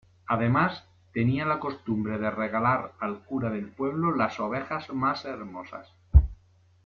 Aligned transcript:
Además, 0.25 0.83
tenían 1.13 1.49
la 1.49 1.59
costumbre 1.59 2.17
de 2.17 2.31
regalar 2.31 2.95
al 2.99 3.19
cura 3.23 3.51
del 3.51 3.67
pueblo 3.69 4.15
las 4.15 4.39
ovejas 4.39 4.91
más 4.91 5.25
hermosas. 5.25 5.89